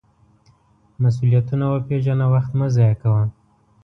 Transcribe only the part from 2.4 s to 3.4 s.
مه ضایغه کوه.